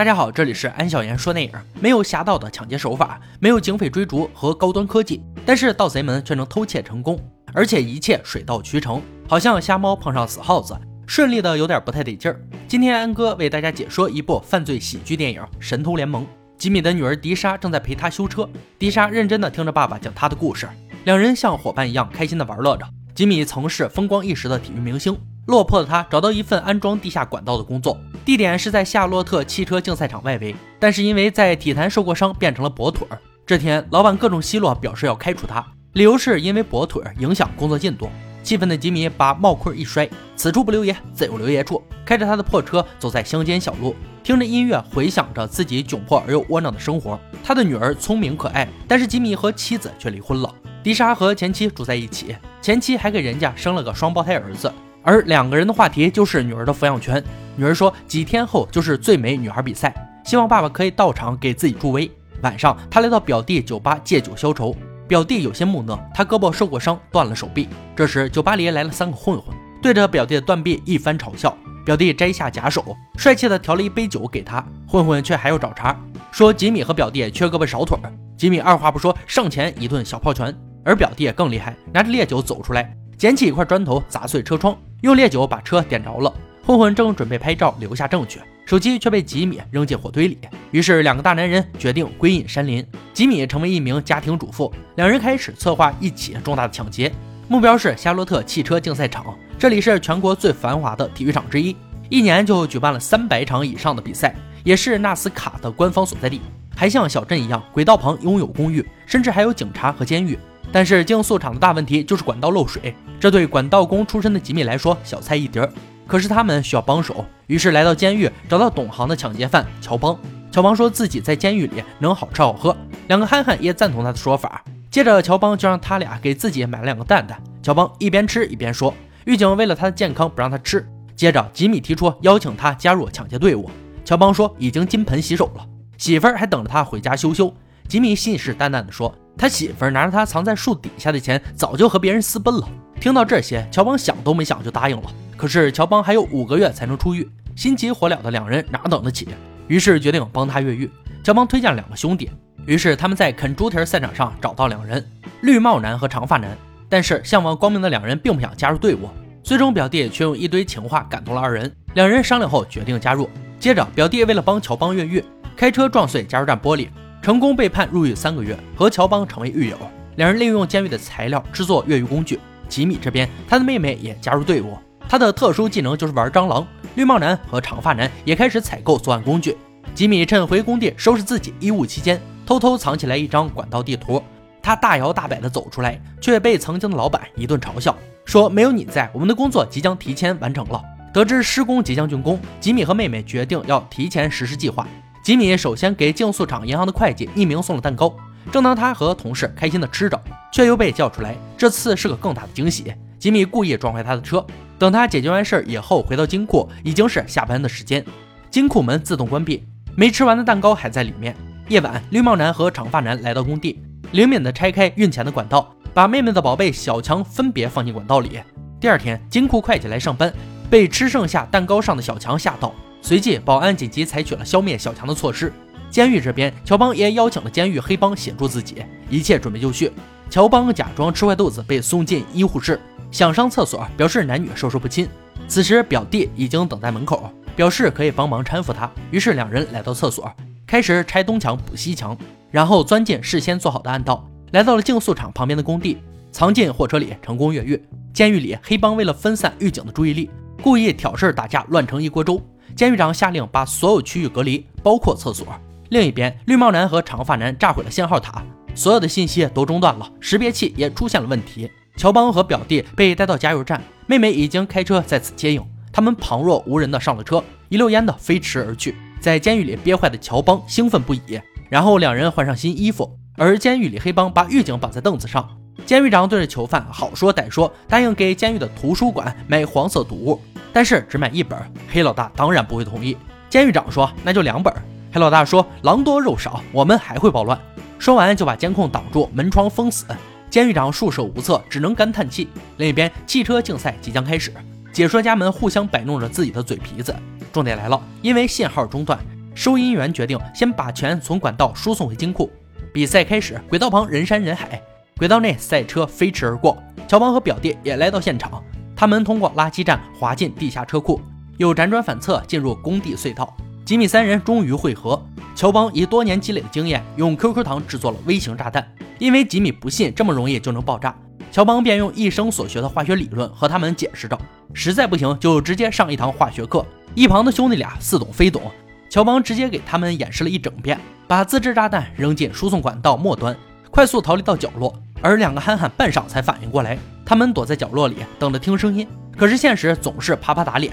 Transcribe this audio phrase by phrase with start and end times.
[0.00, 1.52] 大家好，这里是安小言说电影。
[1.78, 7.20] 没有侠盗的抢劫手法，没有警匪追逐和高端科技，但是盗贼们却能偷窃成功，
[7.52, 10.74] 而且一切水到渠成，好像瞎猫碰上死耗子，
[11.06, 12.40] 顺利的有点不太得劲儿。
[12.66, 16.24] 今天安哥为大家解说一部犯罪喜剧电影《神偷联盟》。
[16.56, 18.48] 吉米的女儿迪莎正在陪他修车，
[18.78, 20.66] 迪莎认真的听着爸爸讲他的故事，
[21.04, 22.86] 两人像伙伴一样开心的玩乐着。
[23.20, 25.14] 吉米曾是风光一时的体育明星。
[25.44, 30.56] 落魄的他找到一份安装地下管道的工作，地点是在夏洛特汽车竞赛场外围。
[30.78, 33.20] 但是因为在体坛受过伤，变成了跛腿儿。
[33.44, 38.08] 这天，老板各种奚落，表示要开除他，理由是因为跛腿儿影响工作进度。
[38.42, 41.82] 气愤的吉米把帽盔一摔，此处不留爷，自有留爷处。
[42.06, 47.20] 开着他的破车走在乡间小路，听着音乐，回想着自己窘迫而又窝囊的生活。
[47.44, 50.50] 他的女儿聪明可爱，但是吉米和妻子却离婚了。
[50.82, 54.72] 迪莎和前妻住在一起，前妻还给人家生了个双胞胎儿子。
[55.02, 57.22] 而两个人的话题就是女儿的抚养权。
[57.56, 62.10] 女儿说，几天后就是最美女孩比赛，希望爸爸可以到场给自己助威。
[62.42, 64.74] 晚上，他来到表弟酒吧借酒消愁。
[65.08, 67.68] 表弟有些木讷，他胳膊受过伤，断了手臂。
[67.96, 71.56] 这时，酒吧里来了三个混混，对着表弟的断臂一番嘲笑。
[71.84, 72.84] 表弟摘下假手，
[73.16, 74.64] 帅气的调了一杯酒给他。
[74.86, 75.96] 混混却还要找茬，
[76.30, 77.98] 说吉米和表弟缺胳膊少腿。
[78.36, 80.54] 吉米二话不说，上前一顿小炮拳。
[80.84, 84.76] 而表弟也更厉害，拿着烈酒走出来，捡起一块砖头砸碎车窗。
[85.02, 86.32] 用烈酒把车点着了，
[86.64, 90.38] 混混正准备拍照留下证据，手机却被吉米扔进火堆里。
[90.70, 92.86] 于是两个大男人决定归隐山林。
[93.12, 97.12] 吉米成为一名家庭主妇，两人开始策划一起重大的抢劫，
[97.48, 99.24] 目标是夏洛特汽车竞赛场，
[99.58, 101.76] 这里是全国最繁华的体育场之一，
[102.08, 106.40] 一年就举办了三百场以上的比赛，也是纳斯卡的官方所在地。
[106.76, 110.38] 还像小镇一样，轨道旁拥有公寓，甚至还有警察和监狱。
[110.72, 115.68] 但是竞速场的大问题就是管道漏水，这对管道工出身的吉米来说小菜一碟。
[116.06, 120.18] 可是他们需要帮手，于是来到监狱找到懂行的抢劫犯乔邦。
[120.50, 124.64] 乔邦说自己在监狱里能好吃好喝，两个憨憨也赞同他的说法。
[124.90, 127.40] 接着乔邦就让他俩给自己买了两个蛋蛋。
[127.62, 128.92] 乔邦一边吃一边说，
[129.24, 130.84] 狱警为了他的健康不让他吃。
[131.14, 133.70] 接着吉米提出邀请他加入抢劫队伍，
[134.04, 135.64] 乔邦说已经金盆洗手了，
[135.96, 137.54] 媳妇儿还等着他回家羞羞。
[137.86, 139.14] 吉米信誓旦旦地说。
[139.40, 142.68] 他媳妇拿着他藏在树底下的钱，早就和别人私奔了。
[143.00, 145.10] 听到这些，乔邦想都没想就答应了。
[145.34, 149.26] 可是乔邦还有五个月才能出狱，心急火燎的两人哪等得起？
[149.66, 150.90] 于是决定帮他越狱。
[151.24, 152.30] 乔邦推荐两个兄弟，
[152.66, 155.02] 于是他们在啃猪蹄赛场上找到两人：
[155.40, 156.54] 绿帽男和长发男。
[156.90, 159.08] 但是向往光明的两人并不想加入队伍，
[159.42, 161.74] 最终表弟却用一堆情话感动了二人。
[161.94, 163.26] 两人商量后决定加入。
[163.58, 165.24] 接着，表弟为了帮乔邦越狱，
[165.56, 166.88] 开车撞碎加油站玻璃。
[167.22, 169.76] 成功被判入狱三个月，和乔邦成为狱友。
[170.16, 172.40] 两人利用监狱的材料制作越狱工具。
[172.66, 176.66] 吉米这边，他的妹妹也加入队伍，他的特殊技能就是玩蟑螂。
[176.94, 179.56] 绿帽男和长发男也开始采购作案工具。
[179.94, 184.22] 吉米趁回工地收拾自己衣物期间，偷偷藏起来一张管道地图。
[184.62, 190.82] 他大摇大摆地走出来，却被曾经的老板一顿嘲笑，说没有你在，我们的工作即将提前完成了。
[191.12, 194.86] 得知施工即将竣工，吉米和妹妹决定要提前实施计划。
[195.30, 198.12] 吉米首先给竞速场银行的会计匿名送了蛋糕，
[198.50, 200.20] 正当他和同事开心的吃着，
[200.50, 201.36] 却又被叫出来。
[201.56, 202.92] 这次是个更大的惊喜。
[203.16, 204.44] 吉米故意撞坏他的车，
[204.76, 208.04] 等他解决完事儿以后，回到金库已经是下班的时间。
[208.50, 209.64] 金库门自动关闭，
[209.94, 211.36] 没吃完的蛋糕还在里面。
[211.68, 213.80] 夜晚，绿帽男和长发男来到工地，
[214.10, 218.40] 灵敏的拆开运钱的管道，把妹妹的宝贝小强分别放进管道里。
[218.80, 220.34] 第二天，金库会计来上班，
[220.68, 222.74] 被吃剩下蛋糕上的小强吓到。
[223.02, 225.52] 随即，保安紧急采取了消灭小强的措施。
[225.90, 228.76] 监狱这边，乔邦也邀请了监狱黑帮协助自己，
[229.08, 229.90] 一切准备就绪。
[230.28, 232.78] 乔邦假装吃坏肚子，被送进医护室，
[233.10, 235.08] 想上厕所，表示男女授受不亲。
[235.48, 238.88] 此时，表弟已经等在门口，表示可以帮忙搀扶他。
[239.10, 240.32] 于是，两人来到厕所，
[240.64, 242.16] 开始拆东墙补西墙，
[242.52, 245.98] 然后钻进事先做好的暗道，来到了竞速场旁边的工地，
[246.30, 247.82] 藏进货车里，成功越狱。
[248.12, 250.30] 监狱里，黑帮为了分散狱警的注意力，
[250.62, 252.40] 故意挑事打架，乱成一锅粥。
[252.80, 255.46] 监狱长下令把所有区域隔离，包括厕所。
[255.90, 258.42] 另一边，绿帽男和长发男炸毁了信号塔，
[258.74, 261.70] 所有的信息都中断了，识别器也出现了问题。
[261.98, 265.62] 乔邦和表弟被带到加油站，妹妹已经开车在此接应。
[265.92, 268.96] 他们旁若无人的上了车，一溜烟的飞驰而去。
[269.20, 271.38] 在监狱里憋坏的乔邦兴奋不已，
[271.68, 273.18] 然后两人换上新衣服。
[273.36, 275.46] 而监狱里黑帮把狱警绑在凳子上，
[275.90, 280.40] 监狱长对着囚犯好说歹说，答应给监狱的图书馆买黄色读物。
[280.72, 281.58] 但是只买一本，
[281.90, 283.16] 黑老大当然不会同意。
[283.48, 284.72] 监狱长说：“那就两本。”
[285.12, 287.60] 黑老大说：“狼多肉少，我们还会暴乱。”
[287.98, 290.06] 说完就把监控挡住，门窗封死。
[290.48, 292.48] 监狱长束手无策，只能干叹气。
[292.76, 294.52] 另一边，汽车竞赛即将开始，
[294.92, 297.12] 解说家们互相摆弄着自己的嘴皮子。
[297.52, 299.18] 重点来了，因为信号中断，
[299.56, 302.48] 收银员决定先把钱从管道输送回金库。
[302.92, 304.80] 比赛开始，轨道旁人山人海，
[305.20, 306.82] 轨道内赛车飞驰而过。
[307.06, 308.64] 乔邦和表弟也来到现场，
[308.96, 311.20] 他们通过垃圾站滑进地下车库，
[311.58, 313.54] 又辗转反侧进入工地隧道。
[313.84, 315.22] 吉米三人终于会合。
[315.54, 318.90] 乔邦以多年积累的经验，用 QQ 糖制作了微型炸弹。
[319.18, 321.14] 因为吉米不信这么容易就能爆炸，
[321.52, 324.38] 乔邦便用一生所学的化学理论和他们解释着。
[324.72, 326.82] 实在不行，就直接上一堂化学课。
[327.14, 328.62] 一旁的兄弟俩似懂非懂，
[329.10, 333.54] 乔邦直接给他们演示了一整遍，把自制炸弹扔进输送管道末端，
[333.90, 334.94] 快速逃离到角落。
[335.22, 339.06] 而两个憨憨半晌才反应过来，他们躲在角落里等着听声音。
[339.36, 340.92] 可是现实总是啪啪打脸，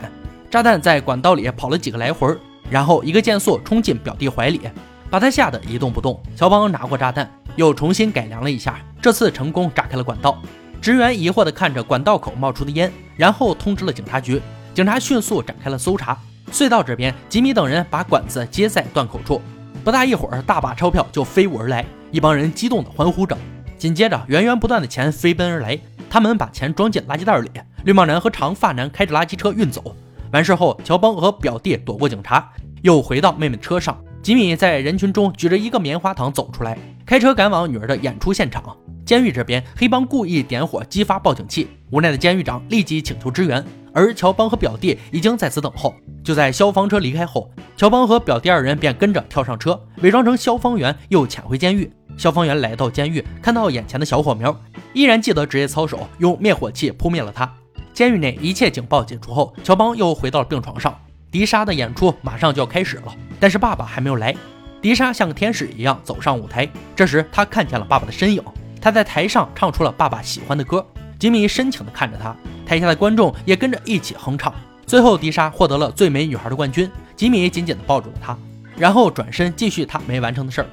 [0.49, 2.35] 炸弹在管道里跑了几个来回，
[2.69, 4.61] 然后一个箭速冲进表弟怀里，
[5.09, 6.21] 把他吓得一动不动。
[6.35, 10.37] 乔邦拿过炸弹，又重新改良了一下，这次成功炸开了管道。
[10.81, 14.41] 职员疑惑地看着管道口冒出的烟，然后通知了警察局。
[14.73, 16.17] 警察迅速展开了搜查。
[16.51, 19.41] 隧道这边，吉米等人把管子接在断口处，
[19.83, 23.37] 不大一会儿，大把钞票就飞舞而来，一帮人激动地欢呼着。
[23.77, 25.77] 紧接着，源源不断的钱飞奔而来，
[26.09, 27.49] 他们把钱装进垃圾袋里，
[27.83, 29.95] 绿帽男和长发男开着垃圾车运走。
[30.31, 32.51] 完事后，乔邦和表弟躲过警察，
[32.81, 33.97] 又回到妹妹车上。
[34.23, 38.75] 吉米在人群中举着一个棉花糖走出来，开车赶往女儿的演出现场。
[39.05, 43.63] 监狱这边，黑帮故意点火激发报警器，无奈的监狱长立即请求支援，
[43.93, 45.95] 而乔邦和表弟已经在此等候。
[46.23, 51.89] 就在消防车离开后，乔邦和表弟二人便跟着跳上车，伪装成消防员，又潜回监狱。
[52.17, 54.59] 消防员来到监狱，看到眼前的小火苗，
[54.93, 57.49] 依然记得职业操守，用灭火器扑灭了他。
[57.93, 60.97] 监狱内一切警报解除后，乔邦又回到了病床上。
[61.29, 64.35] 迪莎的演出马上就要开始了，但是爸爸还没有来。
[64.81, 68.41] 迪莎像个天使一样走上舞台，这时他看见了爸爸的身影，
[68.81, 70.85] 他在台上唱出了爸爸喜欢的歌。
[71.19, 72.35] 吉米深情地看着他，
[72.65, 74.53] 台下的观众也跟着一起哼唱。
[74.85, 76.89] 最后，迪莎获得了最美女孩的冠军。
[77.15, 78.37] 吉米紧紧地抱住了她，
[78.77, 80.67] 然后转身继续他没完成的事儿。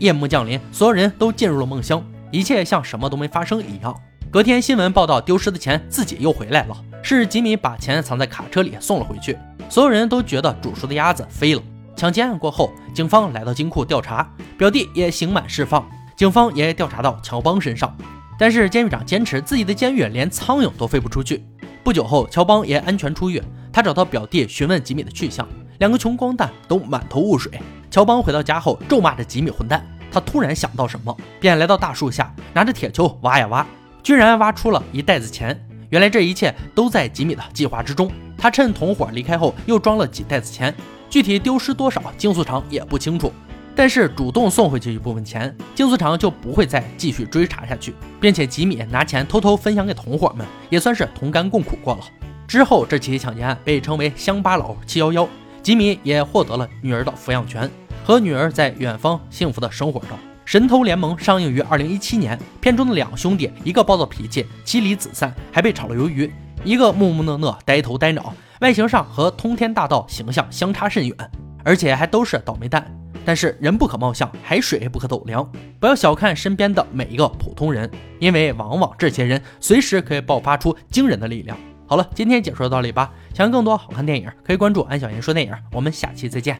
[0.00, 2.02] 夜幕降临，所有人都进入了梦乡，
[2.32, 3.94] 一切像什么都没发生一样。
[4.30, 9.36] 隔天新闻报道，丢失的钱自己又回来了，是吉米把钱藏在卡车里送了回去。
[9.68, 11.62] 所有人都觉得煮熟的鸭子飞了。
[11.94, 14.26] 抢劫案过后，警方来到金库调查，
[14.56, 15.86] 表弟也刑满释放，
[16.16, 17.94] 警方也调查到乔邦身上。
[18.38, 21.44] 但是监狱长坚持自己的监狱连苍蝇都飞不出去。
[21.84, 25.46] 不久后，乔邦也安全出狱，他找到表弟询问吉米的去向，
[25.78, 27.52] 两个穷光蛋都满头雾水。
[27.90, 29.84] 乔邦回到家后，咒骂着吉米混蛋。
[30.12, 33.66] 他突然想到什么，便来到大树下，拿着铁锹挖呀挖，
[34.02, 35.60] 居然挖出了一袋子钱。
[35.88, 38.10] 原来这一切都在吉米的计划之中。
[38.38, 40.74] 他趁同伙离开后，又装了几袋子钱，
[41.08, 43.32] 具体丢失多少，竞速场也不清楚。
[43.74, 52.00] 但是主动送回去一部分钱，竞速场就不会再继续追查下去，并且吉米拿钱偷偷分享给同伙们，也算是同甘共苦过了。
[52.46, 55.28] 之后，这起抢劫案被称为“乡巴佬七幺幺”，
[55.62, 57.70] 吉米也获得了女儿的抚养权，
[58.04, 60.06] 和女儿在远方幸福的生活着。
[60.44, 66.28] 《神偷联盟》上映于二零一七年，片中的两兄弟，一个暴躁脾气、妻离子散，还被炒了鱿鱼；
[66.64, 71.16] 一个木木讷讷、呆头呆脑，外形上和通天大盗形象相差甚远，
[71.62, 72.84] 而且还都是倒霉蛋。
[73.22, 75.48] 但是人不可貌相，海水不可斗量，
[75.78, 81.56] 不要小看身边的每一个普通人，因为往往这些人随时可以爆发出惊人的力量。
[81.90, 83.12] 好了，今天解说到这里吧。
[83.34, 85.52] 想看更多好看电影，可以关注安小言说电影。
[85.72, 86.56] 我们下期再见。